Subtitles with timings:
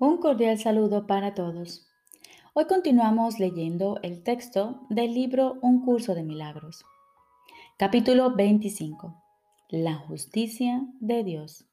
[0.00, 1.86] Un cordial saludo para todos.
[2.52, 6.84] Hoy continuamos leyendo el texto del libro Un curso de milagros.
[7.78, 9.14] Capítulo 25.
[9.68, 11.68] La justicia de Dios.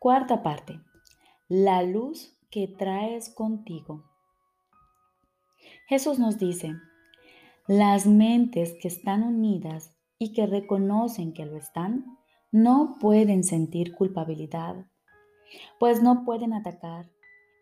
[0.00, 0.80] Cuarta parte.
[1.46, 4.02] La luz que traes contigo.
[5.86, 6.74] Jesús nos dice,
[7.68, 12.18] las mentes que están unidas y que reconocen que lo están,
[12.50, 14.84] no pueden sentir culpabilidad
[15.78, 17.10] pues no pueden atacar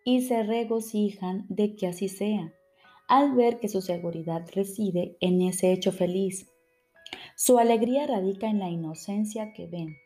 [0.05, 2.53] y se regocijan de que así sea,
[3.09, 6.49] al ver que su seguridad reside en ese hecho feliz.
[7.37, 9.97] Su alegría radica en la inocencia que ven,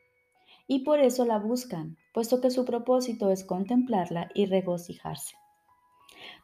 [0.66, 5.36] y por eso la buscan, puesto que su propósito es contemplarla y regocijarse.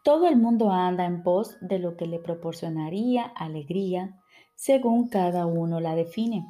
[0.03, 4.21] Todo el mundo anda en pos de lo que le proporcionaría alegría,
[4.55, 6.47] según cada uno la define.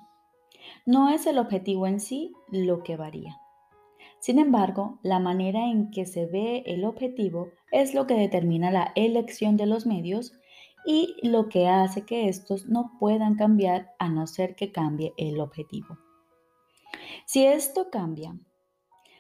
[0.85, 3.41] No es el objetivo en sí lo que varía.
[4.27, 8.91] Sin embargo, la manera en que se ve el objetivo es lo que determina la
[8.97, 10.33] elección de los medios
[10.85, 15.39] y lo que hace que estos no puedan cambiar a no ser que cambie el
[15.39, 15.97] objetivo.
[17.25, 18.37] Si esto cambia,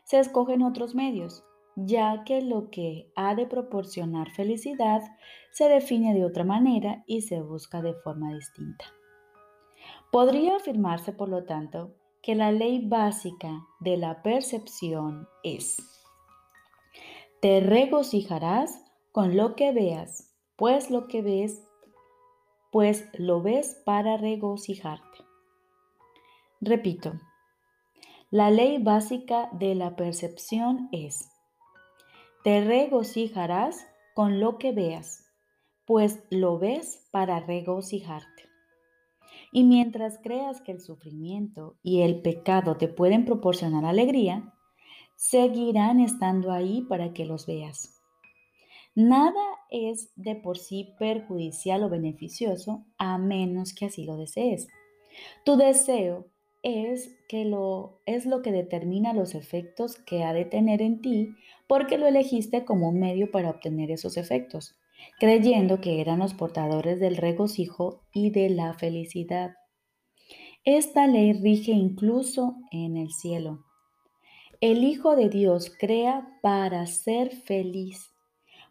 [0.03, 1.45] se escogen otros medios,
[1.77, 5.03] ya que lo que ha de proporcionar felicidad
[5.53, 8.87] se define de otra manera y se busca de forma distinta.
[10.11, 11.95] Podría afirmarse, por lo tanto,
[12.27, 15.77] que la ley básica de la percepción es,
[17.41, 18.83] te regocijarás
[19.13, 21.63] con lo que veas, pues lo que ves,
[22.73, 25.19] pues lo ves para regocijarte.
[26.61, 27.13] Repito,
[28.33, 31.31] la ley básica de la percepción es,
[32.43, 35.25] te regocijarás con lo que veas,
[35.85, 38.45] pues lo ves para regocijarte.
[39.57, 44.53] Y mientras creas que el sufrimiento y el pecado te pueden proporcionar alegría,
[45.15, 47.98] seguirán estando ahí para que los veas.
[48.95, 54.69] Nada es de por sí perjudicial o beneficioso a menos que así lo desees.
[55.47, 56.27] Tu deseo
[56.63, 61.35] es que lo es lo que determina los efectos que ha de tener en ti
[61.67, 64.77] porque lo elegiste como un medio para obtener esos efectos
[65.18, 69.55] creyendo que eran los portadores del regocijo y de la felicidad.
[70.64, 73.64] Esta ley rige incluso en el cielo.
[74.61, 78.11] El Hijo de Dios crea para ser feliz,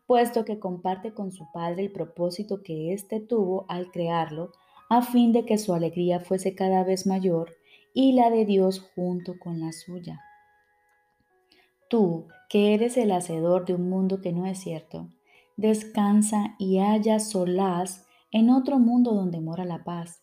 [0.05, 4.51] puesto que comparte con su Padre el propósito que éste tuvo al crearlo,
[4.89, 7.55] a fin de que su alegría fuese cada vez mayor
[7.93, 10.19] y la de Dios junto con la suya.
[11.87, 15.09] Tú, que eres el hacedor de un mundo que no es cierto,
[15.57, 20.21] descansa y halla solaz en otro mundo donde mora la paz.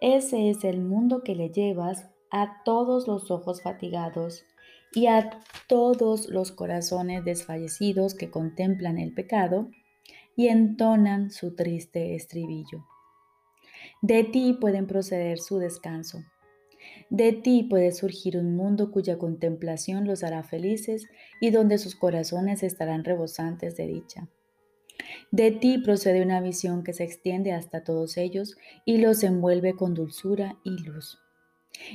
[0.00, 4.44] Ese es el mundo que le llevas a todos los ojos fatigados
[4.92, 9.70] y a todos los corazones desfallecidos que contemplan el pecado
[10.36, 12.86] y entonan su triste estribillo.
[14.02, 16.22] De ti pueden proceder su descanso
[17.10, 21.06] de ti puede surgir un mundo cuya contemplación los hará felices
[21.40, 24.28] y donde sus corazones estarán rebosantes de dicha.
[25.30, 29.94] De ti procede una visión que se extiende hasta todos ellos y los envuelve con
[29.94, 31.18] dulzura y luz.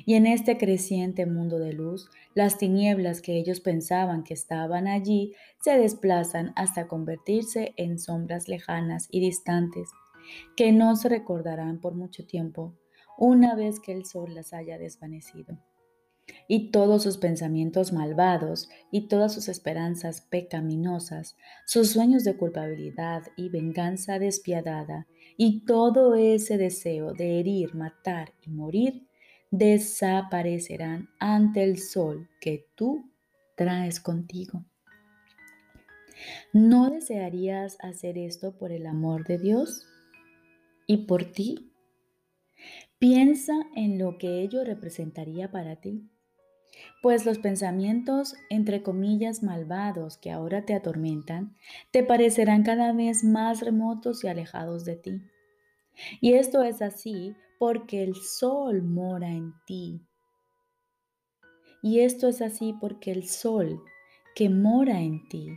[0.06, 5.34] Y en este creciente mundo de luz, las tinieblas que ellos pensaban que estaban allí
[5.60, 9.90] se desplazan hasta convertirse en sombras lejanas y distantes,
[10.56, 12.74] que no se recordarán por mucho tiempo,
[13.18, 15.58] una vez que el sol las haya desvanecido.
[16.48, 21.36] Y todos sus pensamientos malvados y todas sus esperanzas pecaminosas,
[21.66, 28.52] sus sueños de culpabilidad y venganza despiadada, y todo ese deseo de herir, matar y
[28.52, 29.08] morir,
[29.52, 33.12] desaparecerán ante el sol que tú
[33.56, 34.66] traes contigo.
[36.54, 39.86] ¿No desearías hacer esto por el amor de Dios
[40.88, 41.73] y por ti?
[43.00, 46.10] Piensa en lo que ello representaría para ti,
[47.02, 51.56] pues los pensamientos, entre comillas, malvados que ahora te atormentan,
[51.92, 55.22] te parecerán cada vez más remotos y alejados de ti.
[56.22, 60.02] Y esto es así porque el sol mora en ti.
[61.82, 63.84] Y esto es así porque el sol
[64.36, 65.50] que mora en ti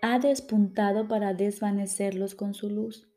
[0.00, 3.11] ha despuntado para desvanecerlos con su luz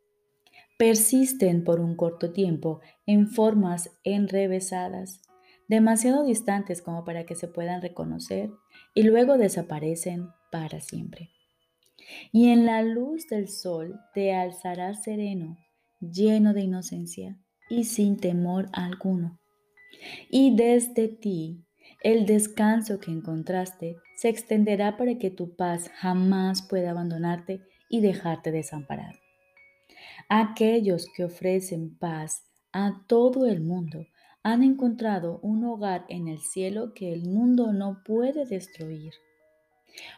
[0.77, 5.22] persisten por un corto tiempo en formas enrevesadas,
[5.68, 8.51] demasiado distantes como para que se puedan reconocer
[8.94, 11.31] y luego desaparecen para siempre.
[12.31, 15.57] Y en la luz del sol te alzarás sereno,
[16.00, 17.38] lleno de inocencia
[17.69, 19.39] y sin temor alguno.
[20.30, 21.66] Y desde ti
[22.04, 28.51] el descanso que encontraste se extenderá para que tu paz jamás pueda abandonarte y dejarte
[28.51, 29.25] desamparado.
[30.29, 34.07] Aquellos que ofrecen paz a todo el mundo
[34.44, 39.13] han encontrado un hogar en el cielo que el mundo no puede destruir,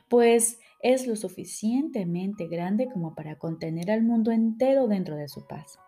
[0.09, 5.79] pues es lo suficientemente grande como para contener al mundo entero dentro de su paz.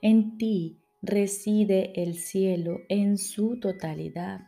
[0.00, 4.40] En ti reside el cielo en su totalidad.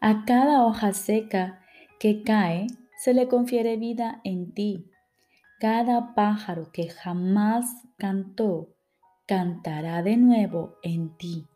[0.00, 1.64] A cada hoja seca
[1.98, 2.66] que cae
[2.96, 4.89] se le confiere vida en ti.
[5.60, 8.70] Cada pájaro que jamás cantó
[9.26, 11.48] cantará de nuevo en ti.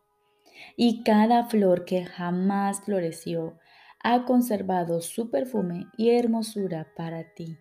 [0.77, 3.59] Y cada flor que jamás floreció
[4.03, 7.57] ha conservado su perfume y hermosura para ti.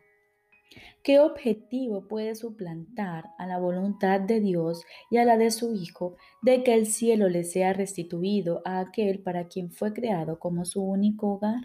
[1.02, 6.18] ¿Qué objetivo puede suplantar a la voluntad de Dios y a la de su Hijo
[6.42, 10.84] de que el cielo le sea restituido a aquel para quien fue creado como su
[10.84, 11.62] único hogar?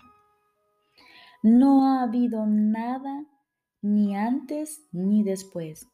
[1.43, 3.27] No ha habido nada
[3.83, 5.87] ni antes ni después.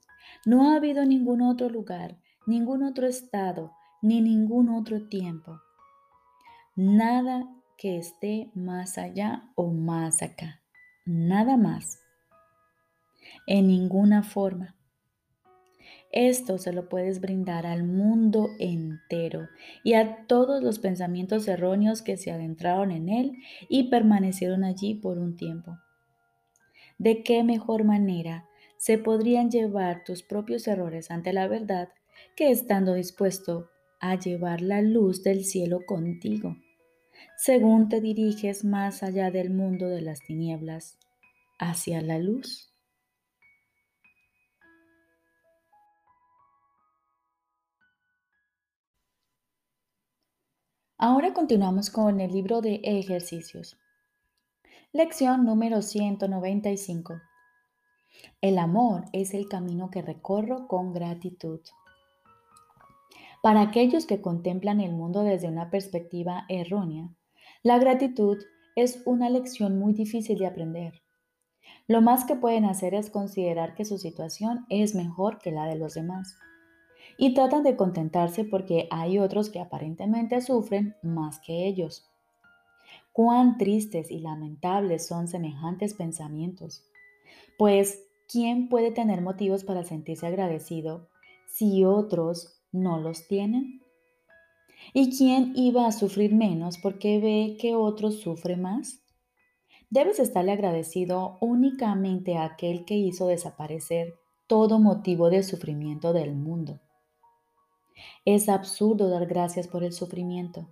[0.46, 3.72] No ha habido ningún otro lugar ningún otro estado,
[4.02, 5.60] ni ningún otro tiempo.
[6.76, 7.48] Nada
[7.78, 10.60] que esté más allá o más acá.
[11.06, 12.00] Nada más.
[13.46, 14.76] En ninguna forma.
[16.12, 19.48] Esto se lo puedes brindar al mundo entero
[19.82, 23.36] y a todos los pensamientos erróneos que se adentraron en él
[23.68, 25.76] y permanecieron allí por un tiempo.
[26.98, 31.88] ¿De qué mejor manera se podrían llevar tus propios errores ante la verdad
[32.36, 33.70] que estando dispuesto
[34.00, 36.56] a llevar la luz del cielo contigo,
[37.36, 40.98] según te diriges más allá del mundo de las tinieblas,
[41.58, 42.70] hacia la luz.
[50.98, 53.76] Ahora continuamos con el libro de ejercicios.
[54.96, 57.14] Lección número 195.
[58.40, 61.58] El amor es el camino que recorro con gratitud.
[63.42, 67.12] Para aquellos que contemplan el mundo desde una perspectiva errónea,
[67.64, 68.38] la gratitud
[68.76, 71.02] es una lección muy difícil de aprender.
[71.88, 75.74] Lo más que pueden hacer es considerar que su situación es mejor que la de
[75.74, 76.38] los demás.
[77.18, 82.13] Y tratan de contentarse porque hay otros que aparentemente sufren más que ellos.
[83.14, 86.84] Cuán tristes y lamentables son semejantes pensamientos.
[87.56, 91.08] Pues, ¿quién puede tener motivos para sentirse agradecido
[91.46, 93.82] si otros no los tienen?
[94.92, 99.00] ¿Y quién iba a sufrir menos porque ve que otro sufre más?
[99.90, 104.14] Debes estarle agradecido únicamente a aquel que hizo desaparecer
[104.48, 106.80] todo motivo de sufrimiento del mundo.
[108.24, 110.66] Es absurdo dar gracias por el sufrimiento,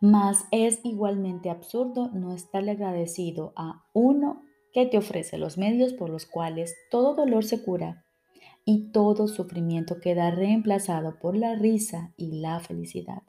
[0.00, 6.10] mas es igualmente absurdo no estarle agradecido a uno que te ofrece los medios por
[6.10, 8.04] los cuales todo dolor se cura
[8.64, 13.22] y todo sufrimiento queda reemplazado por la risa y la felicidad.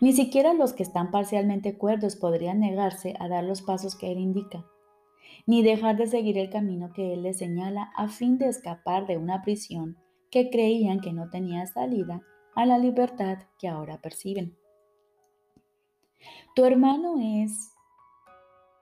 [0.00, 4.18] Ni siquiera los que están parcialmente cuerdos podrían negarse a dar los pasos que Él
[4.18, 4.64] indica,
[5.46, 9.18] ni dejar de seguir el camino que Él les señala a fin de escapar de
[9.18, 9.98] una prisión
[10.30, 12.22] que creían que no tenía salida
[12.54, 14.57] a la libertad que ahora perciben.
[16.54, 17.72] Tu hermano es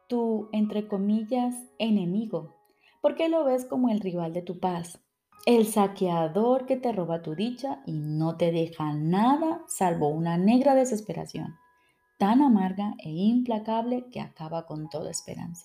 [0.08, 2.54] tu, entre comillas, enemigo,
[3.00, 5.00] porque lo ves como el rival de tu paz
[5.46, 10.74] el saqueador que te roba tu dicha y no te deja nada salvo una negra
[10.74, 11.54] desesperación,
[12.18, 15.64] tan amarga e implacable que acaba con toda esperanza.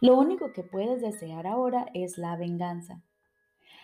[0.00, 3.02] Lo único que puedes desear ahora es la venganza.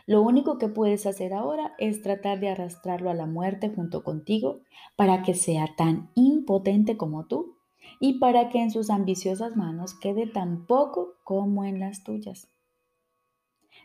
[0.06, 4.60] Lo único que puedes hacer ahora es tratar de arrastrarlo a la muerte junto contigo
[4.96, 7.56] para que sea tan impotente como tú
[8.00, 12.48] y para que en sus ambiciosas manos quede tan poco como en las tuyas.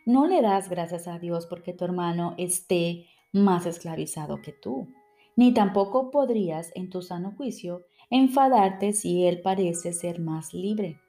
[0.06, 4.88] No le das gracias a Dios porque tu hermano esté más esclavizado que tú,
[5.36, 11.00] ni tampoco podrías en tu sano juicio enfadarte si él parece ser más libre.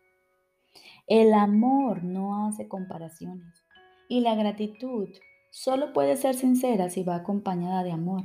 [1.06, 3.67] El amor no hace comparaciones
[4.08, 5.08] y la gratitud
[5.50, 8.22] solo puede ser sincera si va acompañada de amor.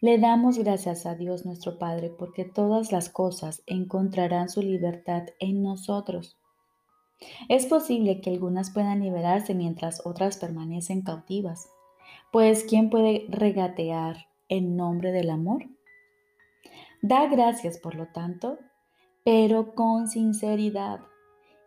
[0.00, 5.62] Le damos gracias a Dios nuestro Padre porque todas las cosas encontrarán su libertad en
[5.62, 6.36] nosotros.
[7.48, 11.68] Es posible que algunas puedan liberarse mientras otras permanecen cautivas,
[12.32, 15.64] pues ¿quién puede regatear en nombre del amor?
[17.02, 18.58] Da gracias, por lo tanto,
[19.24, 21.00] pero con sinceridad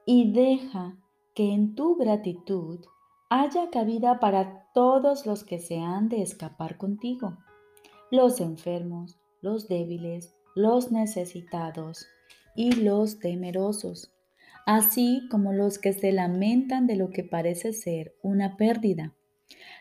[0.06, 0.98] y deja
[1.34, 2.80] que en tu gratitud
[3.30, 7.38] haya cabida para todos los que se han de escapar contigo,
[8.12, 12.06] los enfermos, los débiles, los necesitados
[12.56, 14.14] y los temerosos,
[14.66, 19.14] así como los que se lamentan de lo que parece ser una pérdida,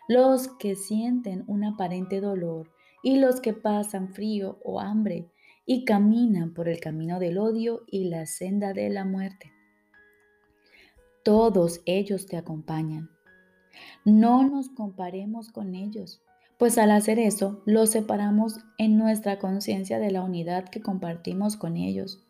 [0.08, 2.70] los que sienten un aparente dolor
[3.02, 5.28] y los que pasan frío o hambre
[5.66, 9.52] y caminan por el camino del odio y la senda de la muerte.
[11.22, 13.10] Todos ellos te acompañan.
[14.04, 16.22] No nos comparemos con ellos,
[16.58, 21.76] pues al hacer eso los separamos en nuestra conciencia de la unidad que compartimos con
[21.76, 22.24] ellos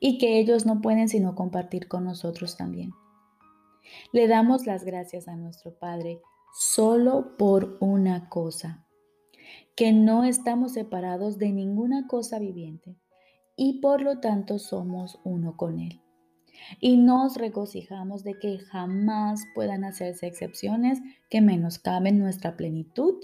[0.00, 2.92] y que ellos no pueden sino compartir con nosotros también.
[4.12, 6.20] Le damos las gracias a nuestro Padre
[6.54, 8.86] solo por una cosa,
[9.74, 12.96] que no estamos separados de ninguna cosa viviente
[13.56, 16.03] y por lo tanto somos uno con Él.
[16.80, 23.16] Y nos regocijamos de que jamás puedan hacerse excepciones que menoscaben nuestra plenitud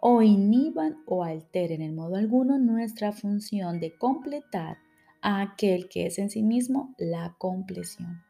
[0.00, 4.78] o inhiban o alteren en modo alguno nuestra función de completar
[5.22, 8.22] a aquel que es en sí mismo la compleción.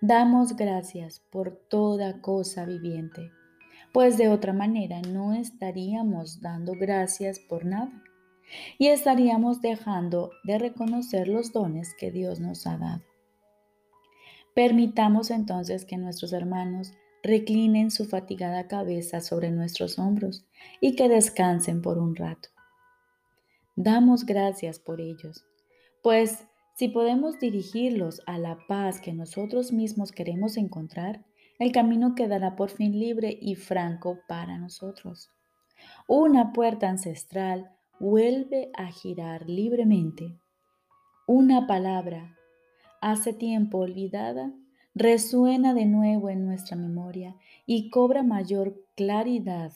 [0.00, 3.30] Damos gracias por toda cosa viviente,
[3.92, 8.02] pues de otra manera no estaríamos dando gracias por nada
[8.78, 13.13] y estaríamos dejando de reconocer los dones que Dios nos ha dado.
[14.54, 16.92] Permitamos entonces que nuestros hermanos
[17.22, 20.46] reclinen su fatigada cabeza sobre nuestros hombros
[20.80, 22.50] y que descansen por un rato.
[23.76, 25.44] Damos gracias por ellos,
[26.02, 26.46] pues
[26.76, 31.24] si podemos dirigirlos a la paz que nosotros mismos queremos encontrar,
[31.58, 35.30] el camino quedará por fin libre y franco para nosotros.
[36.08, 37.70] Una puerta ancestral
[38.00, 40.36] vuelve a girar libremente.
[41.26, 42.36] Una palabra,
[43.04, 44.50] hace tiempo olvidada,
[44.94, 49.72] resuena de nuevo en nuestra memoria y cobra mayor claridad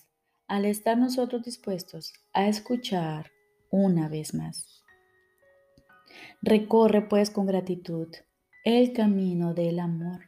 [0.47, 3.30] al estar nosotros dispuestos a escuchar
[3.70, 4.82] una vez más.
[6.40, 8.08] Recorre pues con gratitud
[8.64, 10.20] el camino del amor,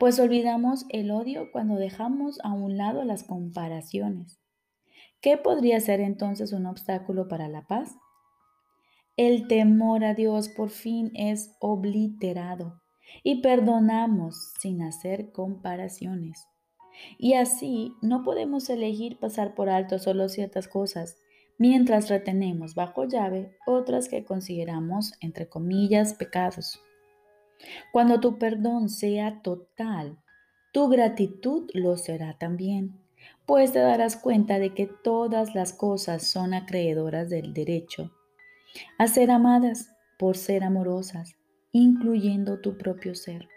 [0.00, 4.40] pues olvidamos el odio cuando dejamos a un lado las comparaciones.
[5.20, 7.96] ¿Qué podría ser entonces un obstáculo para la paz?
[9.18, 12.80] El temor a Dios por fin es obliterado
[13.24, 16.46] y perdonamos sin hacer comparaciones.
[17.18, 21.16] Y así no podemos elegir pasar por alto solo ciertas cosas
[21.58, 26.80] mientras retenemos bajo llave otras que consideramos, entre comillas, pecados.
[27.90, 30.16] Cuando tu perdón sea total,
[30.72, 33.00] tu gratitud lo será también,
[33.46, 38.12] pues te darás cuenta de que todas las cosas son acreedoras del derecho
[38.98, 41.36] a ser amadas por ser amorosas,
[41.72, 43.48] incluyendo tu propio ser.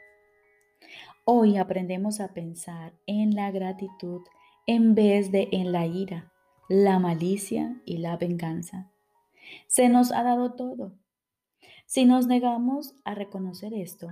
[1.26, 4.22] Hoy aprendemos a pensar en la gratitud
[4.68, 6.32] en vez de en la ira
[6.72, 8.90] la malicia y la venganza.
[9.68, 10.94] Se nos ha dado todo.
[11.86, 14.08] Si nos negamos a reconocer esto,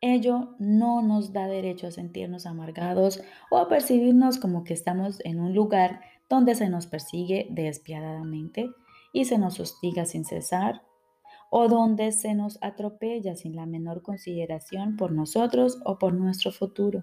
[0.00, 5.40] ello no nos da derecho a sentirnos amargados o a percibirnos como que estamos en
[5.40, 8.70] un lugar donde se nos persigue despiadadamente
[9.16, 10.82] y se nos hostiga sin cesar,
[11.48, 17.02] o donde se nos atropella sin la menor consideración por nosotros o por nuestro futuro.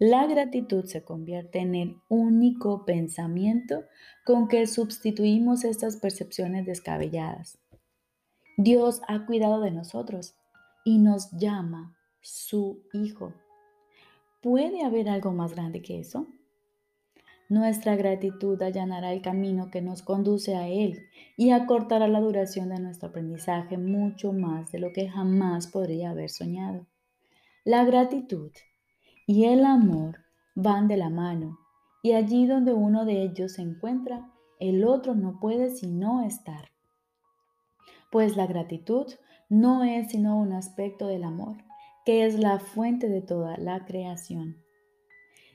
[0.00, 3.84] La gratitud se convierte en el único pensamiento
[4.26, 7.60] con que sustituimos estas percepciones descabelladas.
[8.56, 10.34] Dios ha cuidado de nosotros
[10.84, 13.32] y nos llama su Hijo.
[14.42, 16.26] ¿Puede haber algo más grande que eso?
[17.50, 22.78] Nuestra gratitud allanará el camino que nos conduce a Él y acortará la duración de
[22.78, 26.86] nuestro aprendizaje mucho más de lo que jamás podría haber soñado.
[27.64, 28.52] La gratitud
[29.26, 30.18] y el amor
[30.54, 31.58] van de la mano,
[32.04, 34.30] y allí donde uno de ellos se encuentra,
[34.60, 36.70] el otro no puede sino estar.
[38.12, 39.08] Pues la gratitud
[39.48, 41.56] no es sino un aspecto del amor,
[42.04, 44.62] que es la fuente de toda la creación.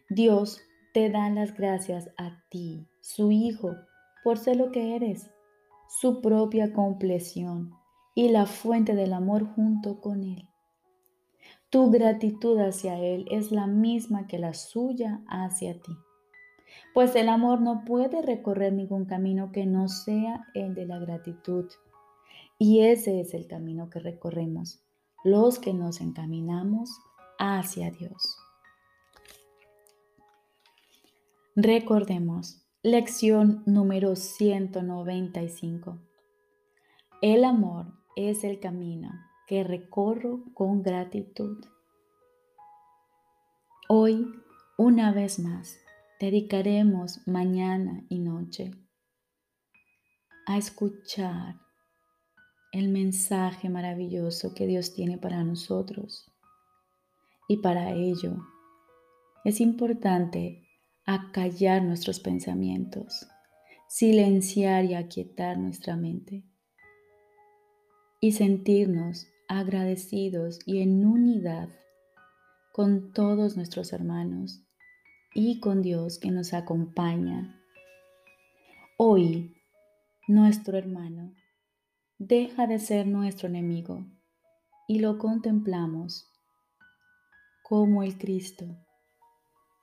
[0.10, 0.62] Dios
[0.96, 3.76] te da las gracias a ti, su Hijo,
[4.24, 5.30] por ser lo que eres,
[5.90, 7.74] su propia compleción
[8.14, 10.48] y la fuente del amor junto con Él.
[11.70, 15.92] Tu gratitud hacia Él es la misma que la suya hacia ti.
[16.94, 21.66] Pues el amor no puede recorrer ningún camino que no sea el de la gratitud.
[22.58, 24.82] Y ese es el camino que recorremos,
[25.26, 26.90] los que nos encaminamos
[27.38, 28.45] hacia Dios.
[31.58, 36.02] Recordemos, lección número 195.
[37.22, 39.14] El amor es el camino
[39.48, 41.64] que recorro con gratitud.
[43.88, 44.34] Hoy,
[44.78, 45.80] una vez más,
[46.20, 48.72] dedicaremos mañana y noche
[50.48, 51.56] a escuchar
[52.74, 56.30] el mensaje maravilloso que Dios tiene para nosotros.
[57.48, 58.46] Y para ello
[59.46, 60.65] es importante
[61.06, 63.28] acallar nuestros pensamientos,
[63.88, 66.44] silenciar y aquietar nuestra mente
[68.20, 71.70] y sentirnos agradecidos y en unidad
[72.72, 74.64] con todos nuestros hermanos
[75.36, 77.62] y con Dios que nos acompaña.
[78.98, 79.56] Hoy,
[80.28, 81.36] nuestro hermano
[82.18, 84.08] deja de ser nuestro enemigo
[84.88, 86.32] y lo contemplamos
[87.62, 88.66] como el Cristo,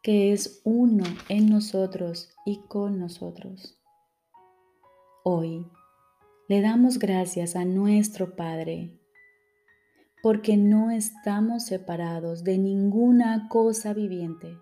[0.02, 3.78] que es uno en nosotros y con nosotros.
[5.22, 5.64] Hoy
[6.48, 8.98] le damos gracias a nuestro Padre
[10.20, 14.58] porque no estamos separados de ninguna cosa viviente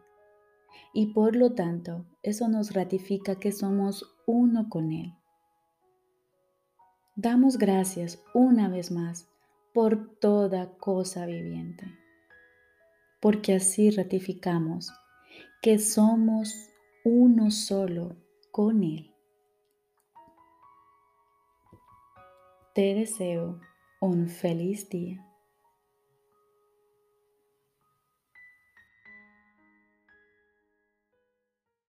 [0.92, 5.14] y por lo tanto eso nos ratifica que somos uno con Él.
[7.16, 9.26] Damos gracias una vez más
[9.72, 11.86] por toda cosa viviente,
[13.20, 14.92] porque así ratificamos
[15.60, 16.70] que somos
[17.04, 18.16] uno solo
[18.50, 19.14] con Él.
[22.74, 23.60] Te deseo
[24.00, 25.29] un feliz día.